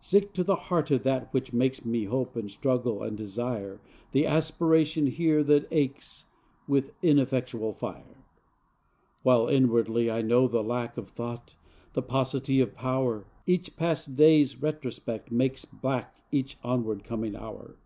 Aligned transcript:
Sick 0.00 0.32
to 0.32 0.42
the 0.42 0.56
heart 0.56 0.90
of 0.90 1.02
that 1.02 1.30
which 1.34 1.52
makes 1.52 1.84
Me 1.84 2.04
hope 2.06 2.36
and 2.36 2.50
struggle 2.50 3.02
and 3.02 3.18
desire, 3.18 3.80
The 4.12 4.26
aspiration 4.26 5.08
here 5.08 5.44
that 5.44 5.68
aches 5.70 6.24
With 6.66 6.94
ineffectual 7.02 7.74
fire: 7.74 8.24
While 9.24 9.46
inwardly 9.46 10.10
I 10.10 10.22
know 10.22 10.48
the 10.48 10.62
lack 10.62 10.96
Of 10.96 11.10
thought, 11.10 11.54
the 11.92 12.00
paucity 12.00 12.62
of 12.62 12.74
power, 12.74 13.26
Each 13.46 13.76
past 13.76 14.16
day's 14.16 14.62
retrospect 14.62 15.30
makes 15.30 15.66
black 15.66 16.16
Each 16.32 16.56
onward 16.64 17.04
coming 17.04 17.36
hour. 17.36 17.76